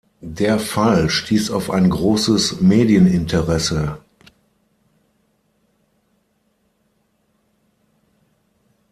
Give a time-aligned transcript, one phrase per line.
[0.33, 3.99] Der Fall stieß auf ein großes Medieninteresse.